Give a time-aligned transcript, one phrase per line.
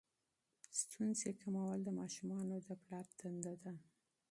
[0.81, 3.73] ستونزې کمول د ماشومانو د پلار دنده ده.